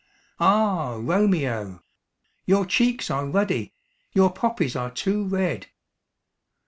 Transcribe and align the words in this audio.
"Ah, 0.39 0.95
Romeo! 0.99 1.83
Your 2.47 2.65
cheeks 2.65 3.11
are 3.11 3.27
ruddy 3.27 3.75
your 4.13 4.31
poppies 4.33 4.75
are 4.75 4.89
too 4.89 5.23
red." 5.27 5.67